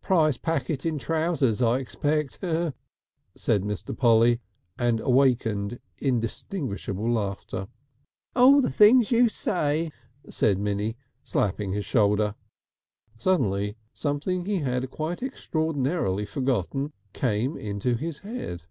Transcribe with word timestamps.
"Prize 0.00 0.38
packet 0.38 0.86
in 0.86 0.96
trousers, 0.98 1.60
I 1.60 1.78
expect," 1.78 2.38
said 2.42 2.74
Mr. 3.62 3.94
Polly, 3.94 4.40
and 4.78 4.98
awakened 4.98 5.78
inextinguishable 5.98 7.12
laughter. 7.12 7.68
"Oh! 8.34 8.62
the 8.62 8.70
things 8.70 9.10
you 9.12 9.28
say!" 9.28 9.92
said 10.30 10.58
Minnie, 10.58 10.96
slapping 11.22 11.72
his 11.72 11.84
shoulder. 11.84 12.34
Suddenly 13.18 13.76
something 13.92 14.46
he 14.46 14.60
had 14.60 14.90
quite 14.90 15.22
extraordinarily 15.22 16.24
forgotten 16.24 16.94
came 17.12 17.58
into 17.58 17.94
his 17.96 18.20
head. 18.20 18.62